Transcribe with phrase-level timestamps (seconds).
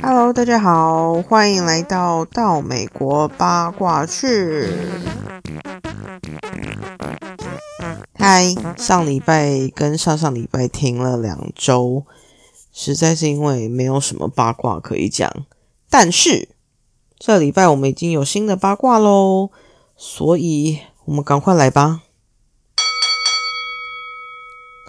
[0.00, 4.68] Hello，大家好，欢迎来到到美国八卦去。
[8.14, 12.04] 嗨，上礼拜跟上上礼拜停了两周，
[12.72, 15.44] 实在是因为没有什么八卦可以讲。
[15.90, 16.50] 但是
[17.18, 19.50] 这礼拜我们已经有新的八卦喽，
[19.96, 22.02] 所以我们赶快来吧。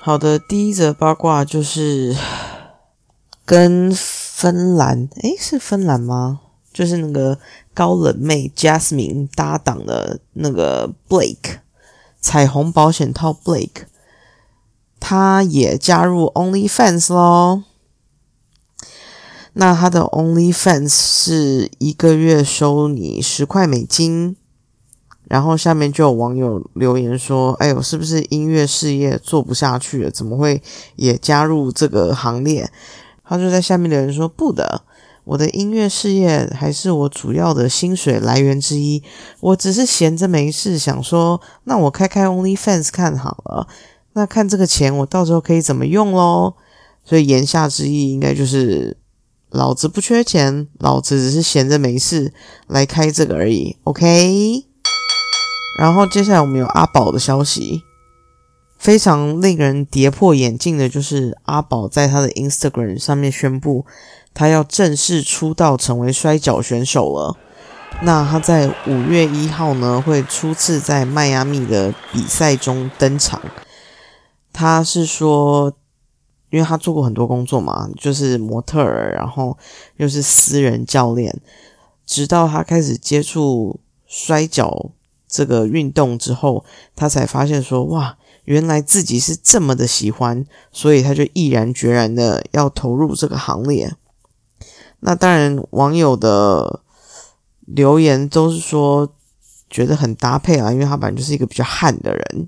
[0.06, 2.16] 好的，第一则八卦就是
[3.43, 6.42] 跟芬兰，诶，是芬兰吗？
[6.71, 7.39] 就是那个
[7.74, 11.57] 高冷妹 Jasmine 搭档的那个 Blake
[12.21, 13.86] 彩虹保险套 Blake，
[15.00, 17.64] 他也加入 OnlyFans 咯。
[19.54, 24.36] 那他的 OnlyFans 是一个月收你十块美金。
[25.28, 30.11] 然后下面就有网友留言说：“哎呦，是不是音乐事业做不下去了？
[30.11, 30.61] 怎么会
[30.96, 32.70] 也加入这个行列？”
[33.28, 34.84] 他就在下面留言说：“不的，
[35.23, 39.02] 我的音乐事业还是我主要的薪水来源之一。
[39.40, 43.68] 我只是闲着没事，想说，那我开开 OnlyFans 看好了。
[44.14, 46.53] 那看这个钱，我到时候可以怎么用喽？
[47.03, 48.96] 所以言下之意应该就是，
[49.50, 52.31] 老子不缺钱，老子只是闲着没事
[52.68, 53.78] 来开这个而已。
[53.86, 54.66] OK。”
[55.78, 57.84] 然后接下来我们有阿宝的消息，
[58.78, 63.86] 非常令人跌破眼镜的，就是阿宝在他的 Instagram 上面宣布，
[64.34, 67.38] 他要正式出道成为摔跤选手了。
[68.02, 73.42] 那他在五月一号呢，会初次在迈阿密的比赛中登场。
[74.53, 75.73] 他是说，
[76.50, 79.58] 因为他做过很多工作嘛，就是模特儿，然后
[79.98, 81.38] 又是私人教练，
[82.06, 84.92] 直到他开始接触摔跤。
[85.36, 86.64] 这个运动之后，
[86.95, 93.94] 他才发现说：“哇，原来自己是这么的喜欢，所以他就毅然决然的要投入这个行列。”
[95.02, 96.80] 那当然，网友的
[97.66, 99.13] 留言都是说
[99.69, 102.47] 觉得很搭配啊，因为他本来就是一个比较悍的人。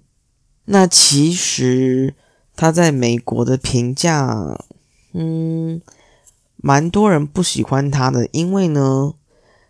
[0.63, 2.15] 那其实
[2.55, 4.57] 他在美国的评价，
[5.11, 5.81] 嗯，
[6.55, 9.13] 蛮多人不喜欢他的，因为呢。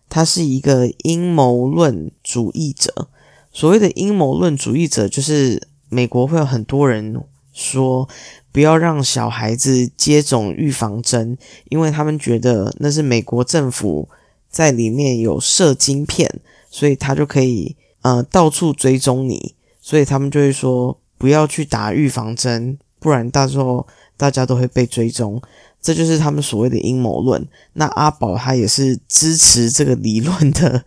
[0.09, 3.09] 他是一个阴谋论主义者。
[3.51, 7.19] 所谓的阴谋论主义者，就是美国会有很多人
[7.53, 8.07] 说
[8.51, 11.37] 不要让小孩子接种预防针，
[11.69, 14.07] 因为他们觉得那是美国政府
[14.49, 16.39] 在里面有设晶片，
[16.69, 25.41] 所以他就可以呃到处追踪你，所以他们就会说不要去打预防针，不然到时候大家都会被追踪。
[25.87, 27.47] 这就是他们所谓的阴谋论。
[27.71, 30.83] 那阿宝他也是支持这个理论的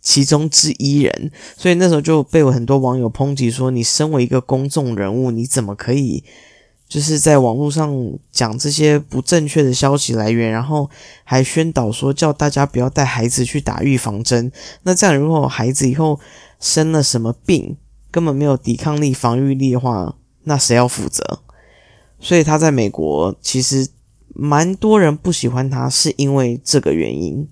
[0.00, 6.22] 其中之一人，所以那时候就被我很多网友抨击说：“你身为一个公众人物，你怎么可以
[6.88, 7.92] 就是在网络上
[8.30, 10.88] 讲这些不正确的消息来源，然后
[11.24, 14.52] 还宣导说叫大家不要带孩子去打预防针？
[14.84, 16.20] 那这样如果孩子以后
[16.60, 17.76] 生了什么病，
[18.12, 20.14] 根本没有抵抗力、防御力的话，
[20.44, 21.40] 那谁要负责？
[22.20, 23.88] 所以他在美国其实。
[24.38, 27.48] 蛮多人不喜欢他，是因为这个原因。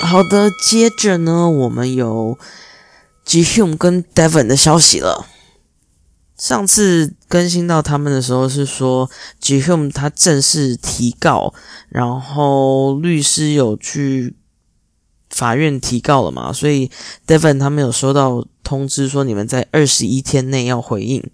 [0.00, 2.38] 好的，接着呢，我们有
[3.26, 5.26] Jihun 跟 Devon 的消息了。
[6.36, 11.52] 上次更新到他们的时候是说，Jihun 他正式提告，
[11.88, 14.36] 然后律师有去
[15.30, 16.90] 法院提告了嘛，所以
[17.26, 21.28] Devon 他们有收到通知说，你们在二十一天内要回应。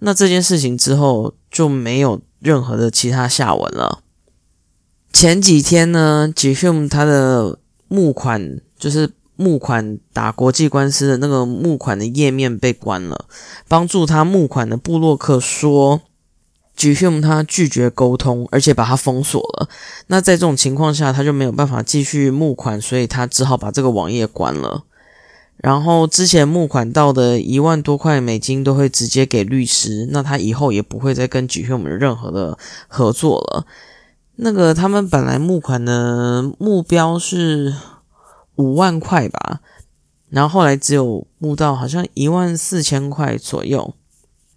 [0.00, 2.20] 那这件事情之后就没有。
[2.44, 4.00] 任何的其他下文了。
[5.10, 13.24] 前几天呢 j i h u m 他的募款就是募款打国际官司的那个募款的页面被关了。
[13.66, 16.02] 帮助他募款的布洛克说
[16.76, 19.68] j i h u m 他拒绝沟通，而且把他封锁了。
[20.08, 24.82] 那在这种情况下，他就没有办法继续募款，所以他只好把这个网页关了。
[25.56, 33.66] 然后之前募款到的一万多块美金都会直接给律师，那他以后也不会再跟举我们任何的合作了。
[34.36, 37.74] 那个他们本来募款的目标是
[38.56, 39.60] 五万块吧，
[40.28, 43.94] 然后后来只有募到好像一万四千块左右。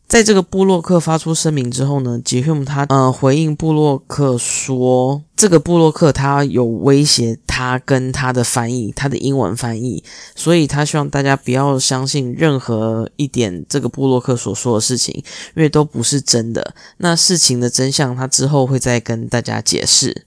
[0.07, 10.01] 在这个布洛克发出声明之后呢，吉姆他呃回应布洛克说，这个布洛克他有威胁他跟他的翻译，他的英文翻译，
[10.33, 15.13] 所以他希望大家不要相信任何一点这个布洛克所说的事情，
[15.55, 16.73] 因为都不是真的。
[16.99, 20.25] 那事情的真相他之后会再跟大家解释。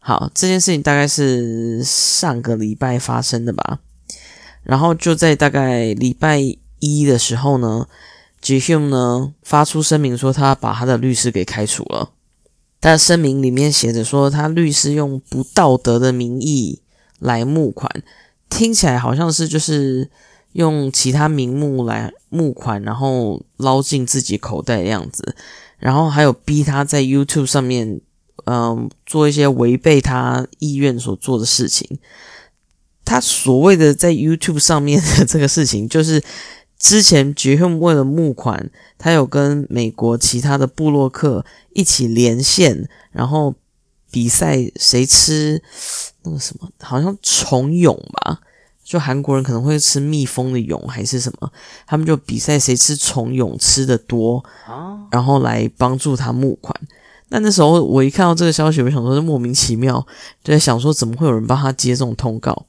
[0.00, 3.78] 好，这件事情大概是上个礼拜发生的吧，
[4.64, 6.40] 然后就在大概礼拜
[6.80, 7.86] 一的时候呢。
[8.42, 12.10] Jhum 呢发出声明说，他把他的律师给开除了。
[12.80, 16.80] 他的声明里面写着说，他律师用不道德的名义
[17.18, 17.90] 来募款，
[18.48, 20.08] 听起来好像是就是
[20.52, 25.34] 用其他名目来募款，然后捞进自己口袋的样子。
[25.78, 28.00] 然后还有逼他在 YouTube 上面，
[28.46, 31.98] 嗯，做一些违背他意愿所做的事情。
[33.04, 36.22] 他所谓的在 YouTube 上面的这个事情，就是
[36.78, 43.54] 之前 Jihum 为了募款，他有跟美国其他的部落客一起连线，然后
[44.10, 45.60] 比赛谁吃
[46.22, 48.40] 那个什么，好像虫蛹吧，
[48.84, 51.50] 就韩国人可能会吃蜜蜂的蛹还是什么，
[51.86, 54.42] 他们就比赛谁吃虫蛹吃的多，
[55.10, 56.74] 然后来帮助他募款。
[57.30, 60.06] 那那时候我一看到这个消息，我想说是莫名其妙，
[60.42, 62.64] 就在想说怎么会有人帮他接这种通告。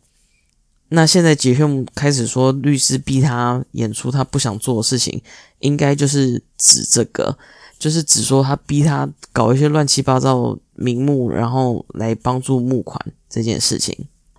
[0.89, 5.21] 那现在杰克开始说律师逼他演出他不想做的事情，
[5.59, 7.38] 应该就是指这个，
[7.77, 13.00] 就是指说他逼他搞一些乱七八糟名目，然后来帮助募款
[13.30, 13.95] 这件事情。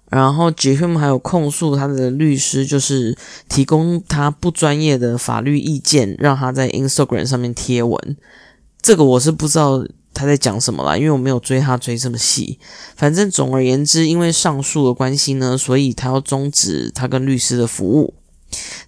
[0.08, 3.17] 然后杰克还有控诉他的律师，就是
[3.49, 8.17] 提供他不专业的法律意见，让他在 Instagram 上面贴文。
[8.82, 9.85] 这个我是不知道。
[10.20, 10.94] 他在讲什么啦？
[10.99, 12.58] 因为我没有追他追这么细。
[12.94, 18.12] 反正总而言之，因为上述的关系呢，所以他要终止他跟律师的服务。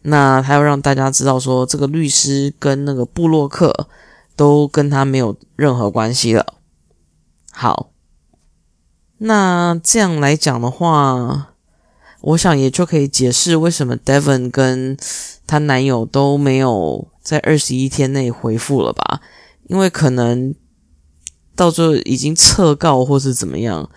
[0.02, 3.88] 那他要让大家知道说，这个律师跟那个布洛克
[4.36, 6.44] 都跟他没有任何关系了。
[7.50, 7.88] 好，
[9.16, 11.54] 那这样来讲的话，
[12.20, 14.98] 我想也就可以解释为什么 Devon 跟
[15.46, 19.22] 她男友都没有在二十一天内回复了吧？
[19.68, 20.54] 因为可能。
[21.54, 23.90] 到最后已经撤告或是怎么样，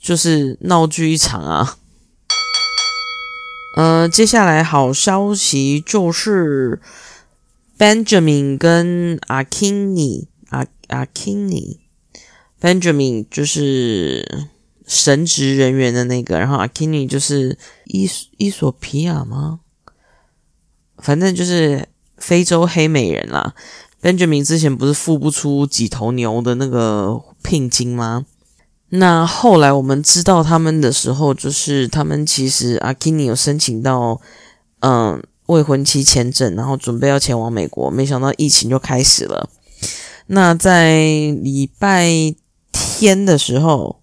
[0.00, 1.78] 就是闹剧一场啊。
[3.76, 6.80] 呃，接下来好消息就是
[7.78, 14.48] Benjamin 跟阿 Kini 阿阿 Kini，Benjamin 就是
[14.86, 17.56] 神职人员的那个，然后阿 Kini 就是
[17.86, 18.06] 伊
[18.36, 19.60] 伊索皮亚吗？
[20.98, 21.88] 反正就是
[22.18, 23.54] 非洲黑美人啦。
[24.02, 28.26] Benjamin 之前不是付不出几头牛的那个聘金吗？
[28.88, 34.20] 那后来我们知道他们的时候，就是他们其实阿 Kini 有申请到
[34.80, 39.48] 嗯未婚妻签证，然后准备要前往美国，没想到疫情就开始了。
[40.26, 40.96] 那在
[41.40, 42.10] 礼拜
[42.72, 44.00] 天的时候，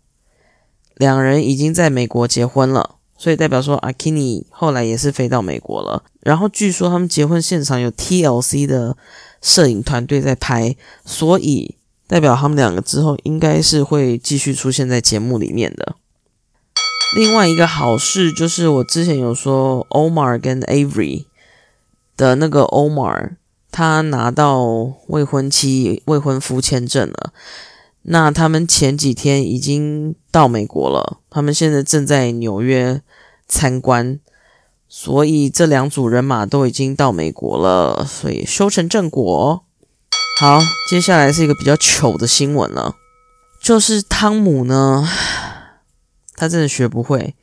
[0.96, 6.04] 两人已经在美国结婚了，所以代表说阿 Kini 后来也是飞到美国了。
[6.22, 8.96] 然后据说他们结婚现场有 TLC 的。
[9.42, 10.76] 摄影团队在拍，
[11.06, 11.76] 所以
[12.08, 15.96] 代表他们两个之后应该是会继续出现在节目里面的。
[17.16, 21.26] 另外一个好事就是，我之前有说 Omar 跟 Avery
[22.16, 23.38] 的那个 Omar，
[23.72, 24.64] 他拿到
[25.08, 27.34] 未婚妻、未婚夫签证了。
[28.04, 33.02] 那他们前几天已经到美国了，他们现在正在纽约
[33.48, 34.20] 参观。
[34.92, 39.64] 所以这两组人马都已经到美国了，所以修成正果。
[40.42, 40.60] 好，
[40.90, 42.96] 接下来是一个比较糗的新闻了，
[43.62, 45.08] 就是汤姆呢，
[46.36, 47.36] 他真的学不会，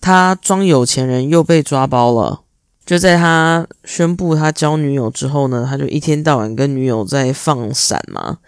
[0.00, 2.40] 他装有钱人又被抓包了。
[2.84, 8.38] 就在他宣布他交女友之后呢，他就一天到晚跟女友在放闪嘛。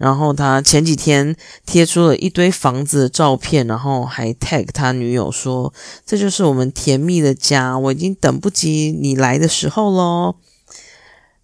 [0.00, 1.36] 然后他前几天
[1.66, 5.74] 贴出了一堆房子的照片，然后还 tag 他女友说
[6.06, 10.36] ：“这就是我们甜蜜的家，我已经等不及你来的时候喽。”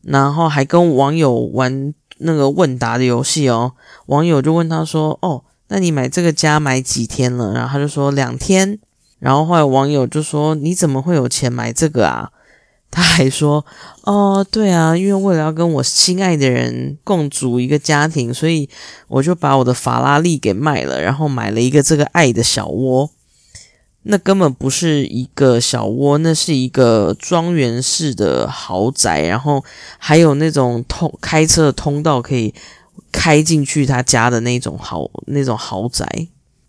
[0.00, 3.72] 然后还跟网友玩那个问答的游戏哦。
[4.06, 8.78] 网友就问他说：“哦，那你买这个家买几天了？”然后他就说：“两天。”
[9.20, 12.30] 然后后来网友就说：“你怎么会有钱买这个啊？”
[12.90, 13.66] 他还说
[14.04, 18.66] ：“哦，对啊，因为为了要跟我心爱的人共组一个家庭，所以
[19.08, 23.10] 我就把我的法拉利给卖了，然后买了一个这个爱的小窝。
[24.04, 29.62] 那根本不是一个小窝，那是一个庄园式的豪宅，然后
[29.98, 32.54] 还有那种通开车的通道可以
[33.12, 36.06] 开进去他家的那种豪那种豪宅。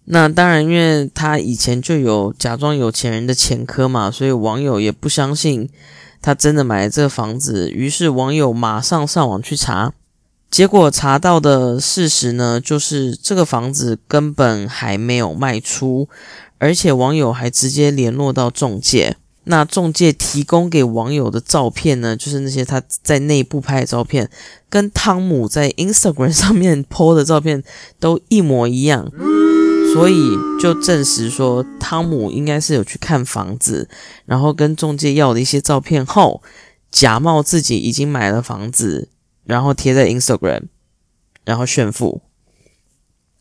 [0.06, 5.70] 那当然，因为他以前就有假装有钱人的前科嘛，所以网友也不相信。”
[6.22, 9.94] 他真的买了这个房子，于是网友马上上网去查，
[10.50, 16.08] 结果查到的事实呢，就是这个房子根本还没有卖出，
[16.58, 24.30] 而且网友还直接联络到中介，那中介提供给网友的照片呢，就是那些他在内部拍的照片，
[24.70, 27.64] 跟汤姆在 Instagram 上面 po 的照片
[28.00, 29.12] 都一模一样。
[29.94, 33.90] 所以就证实说，汤姆应该是有去看房子，
[34.26, 36.44] 然后跟中介要了一些照片后，
[36.92, 39.10] 假冒自己已经买了房子，
[39.44, 40.64] 然后贴在 Instagram，
[41.46, 42.22] 然后炫富。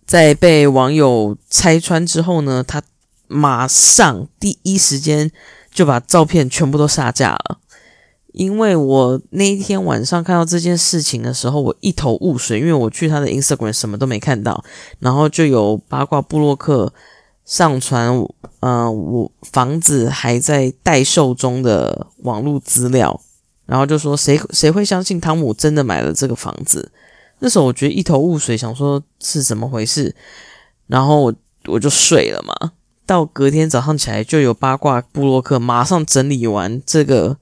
[0.07, 2.83] 在被网友拆穿之后呢，他
[3.27, 5.31] 马上第一时间
[5.73, 7.59] 就把照片全部都下架了。
[8.37, 14.63] 因为我那一天晚上看到这件事情的时候，我一头雾水，因为我去他的 Instagram 什么都没看到，
[15.01, 16.93] 然后就有八卦布洛克
[17.47, 18.09] 上传，
[18.61, 23.19] 嗯，我房子还在待售中的网络资料，
[23.65, 26.93] 然后就说谁谁会相信汤姆真的买了这个房子？
[27.39, 30.15] 那时候我觉得一头雾水，想说是怎么回事，
[30.89, 31.35] 然后我
[31.69, 32.73] 我就睡了嘛。
[33.07, 37.39] 到隔天早上起来，就有八卦布洛克马上整理完这个。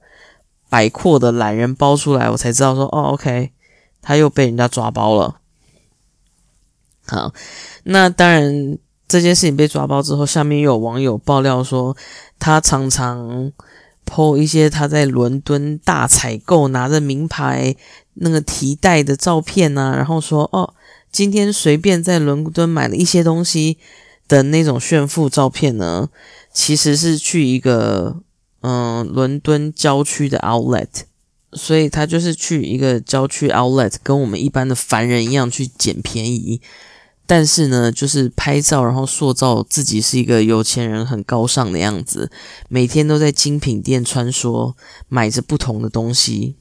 [0.75, 3.53] 海阔的懒人包出来，我才知道说哦，OK，
[4.01, 5.39] 他又被人家抓包了。
[7.07, 7.33] 好，
[7.83, 8.77] 那当然
[9.07, 11.95] 这件事情被抓包之后，下面又有网友爆料说，
[12.37, 13.53] 他常常
[14.05, 17.73] po 一些他在伦敦大采购拿着名牌
[18.15, 20.73] 那个提袋的照片呐，然后说哦，
[21.09, 23.77] 今天随便在伦敦买了一些东西
[24.27, 26.09] 的那种炫富照片呢，
[26.51, 28.17] 其实是去一个。
[28.67, 30.87] 嗯，伦敦郊区的 outlet，
[31.53, 36.59] 所以他就是去一个郊区 outlet，跟我们一般的凡人一样去捡便宜。
[37.27, 42.31] 但是呢，就是拍照，然后塑造自己是一个有钱人、很高尚的样子，
[42.69, 44.73] 每天都在精品店穿梭，
[45.09, 46.55] 买着不同的东西。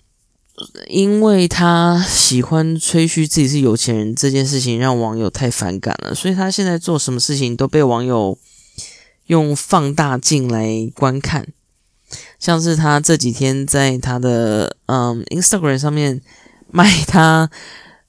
[0.88, 8.38] 因为他喜欢吹嘘自己是有钱人这件事情，让网友太反感了，所以他现在做什么事情都被网友
[9.28, 11.48] 用放大镜来观看。
[12.44, 16.20] 像是他这几天在他的嗯 Instagram 上面
[16.70, 17.48] 卖他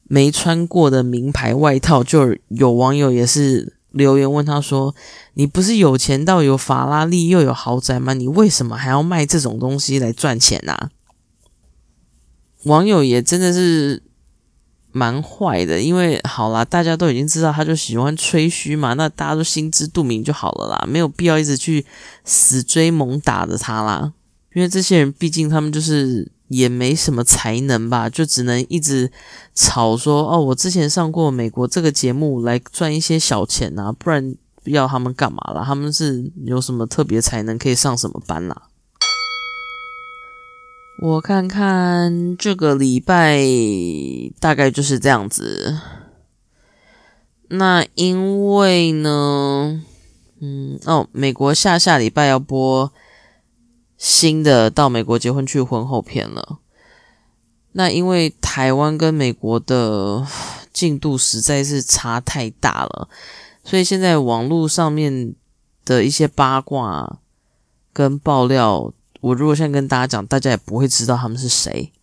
[0.03, 4.93] 没穿过的名牌外套，就有网友也是留言问他说
[5.35, 8.13] ：“你不是有钱到有法拉利又有豪宅吗？
[8.13, 10.89] 你为什么还要卖这种东西来赚钱呢？”
[12.63, 14.03] 网友也真的是
[14.91, 21.85] 蛮坏的，因为好啦，大家都已经知道他就喜欢吹嘘嘛，那大家都心知肚明就好了啦，没有必要一直去
[22.25, 24.11] 死追猛打的他啦。
[24.55, 29.11] 因为这些人毕竟他们就是也没什么才能吧，就只能一直
[29.53, 34.33] 吵说哦，我之前上过美国这个节目来赚一些小钱啊，不然
[34.63, 35.61] 要他们干嘛啦？
[35.65, 38.69] 他们是有什么特别才能可以上什么班啦？
[41.01, 43.43] 我看看这个礼拜
[44.39, 45.77] 大概就是这样子。
[47.49, 49.83] 那因为呢，
[50.39, 52.93] 嗯哦，美国下下礼拜要播。
[53.97, 56.59] 新的到美国结婚去婚后片了，
[57.71, 60.27] 那因为台湾跟美国的
[60.73, 63.07] 进度实在是差太大了，
[63.63, 65.33] 所以现在网络上面
[65.85, 67.19] 的一些八卦
[67.93, 71.93] 跟爆料，我如果现在跟大家讲，大家也不会知道他们是谁，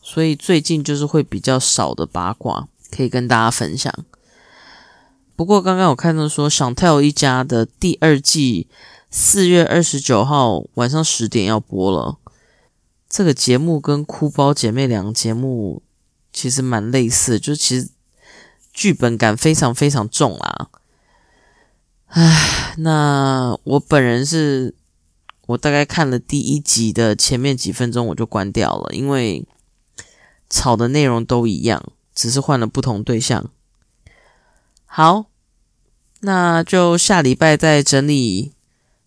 [0.00, 3.92] 所以最近就是会比较少的八卦可以跟大家分享。
[5.34, 8.68] 不过刚刚我看到说，想跳一家的第二季。
[9.18, 12.18] 四月二十九号晚上十点要播了。
[13.08, 15.82] 这个节目跟《哭包姐妹》两个节目
[16.34, 17.88] 其实蛮类似，就其实
[18.74, 20.68] 剧本感非常非常重啦。
[22.08, 24.74] 唉，那我本人是，
[25.46, 29.48] 我大概看了第一集的前面几分钟我就关掉了，因为
[30.50, 31.82] 吵的内容都一样，
[32.14, 33.50] 只是换了不同对象。
[34.84, 35.24] 好，
[36.20, 38.52] 那就下礼拜再整理。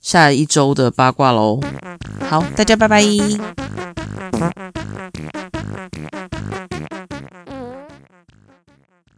[0.01, 1.59] 下一周的八卦喽，
[2.29, 3.03] 好，大家拜拜。